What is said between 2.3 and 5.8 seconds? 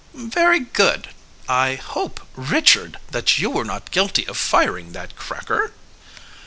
Richard, that you were not guilty of firing that cracker?"